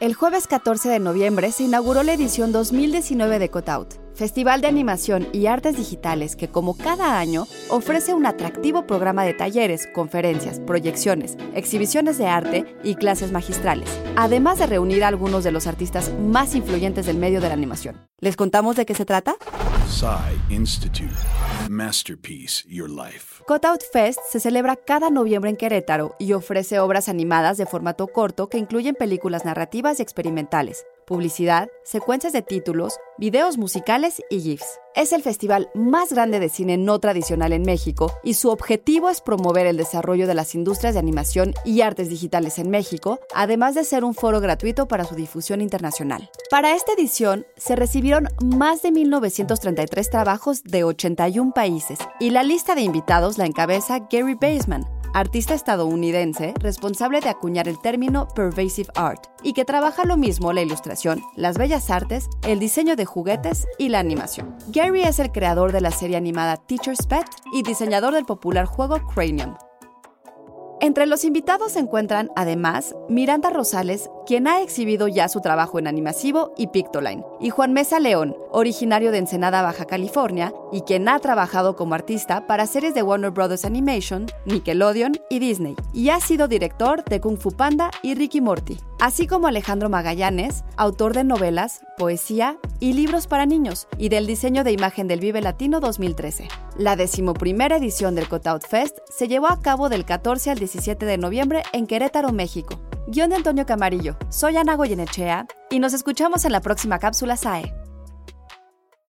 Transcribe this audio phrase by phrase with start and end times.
[0.00, 5.26] El jueves 14 de noviembre se inauguró la edición 2019 de Cutout, festival de animación
[5.32, 11.36] y artes digitales que como cada año ofrece un atractivo programa de talleres, conferencias, proyecciones,
[11.52, 16.54] exhibiciones de arte y clases magistrales, además de reunir a algunos de los artistas más
[16.54, 17.96] influyentes del medio de la animación.
[18.20, 19.34] ¿Les contamos de qué se trata?
[20.50, 21.10] Institute.
[21.68, 23.42] Masterpiece Your Life.
[23.46, 28.48] Cutout Fest se celebra cada noviembre en Querétaro y ofrece obras animadas de formato corto
[28.48, 34.78] que incluyen películas narrativas y experimentales, publicidad, secuencias de títulos, videos musicales y GIFs.
[34.98, 39.20] Es el festival más grande de cine no tradicional en México y su objetivo es
[39.20, 43.84] promover el desarrollo de las industrias de animación y artes digitales en México, además de
[43.84, 46.28] ser un foro gratuito para su difusión internacional.
[46.50, 52.74] Para esta edición se recibieron más de 1.933 trabajos de 81 países y la lista
[52.74, 59.26] de invitados la encabeza Gary Baseman, artista estadounidense responsable de acuñar el término pervasive art
[59.42, 63.88] y que trabaja lo mismo la ilustración, las bellas artes, el diseño de juguetes y
[63.88, 64.56] la animación.
[64.96, 69.54] Es el creador de la serie animada Teacher's Pet y diseñador del popular juego Cranium.
[70.80, 75.86] Entre los invitados se encuentran, además, Miranda Rosales, quien ha exhibido ya su trabajo en
[75.86, 81.18] Animasivo y Pictoline, y Juan Mesa León, originario de Ensenada, Baja California, y quien ha
[81.18, 83.64] trabajado como artista para series de Warner Bros.
[83.64, 88.76] Animation, Nickelodeon y Disney, y ha sido director de Kung Fu Panda y Ricky Morty,
[89.00, 94.62] así como Alejandro Magallanes, autor de novelas, poesía y libros para niños, y del diseño
[94.62, 96.48] de imagen del Vive Latino 2013.
[96.76, 101.16] La decimoprimera edición del Cutout Fest se llevó a cabo del 14 al 17 de
[101.16, 102.78] noviembre en Querétaro, México.
[103.10, 104.18] Guión de Antonio Camarillo.
[104.28, 107.77] Soy Ana Goyenechea y nos escuchamos en la próxima cápsula SAE.